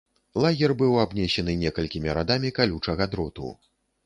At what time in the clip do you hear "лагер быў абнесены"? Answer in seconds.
0.43-1.55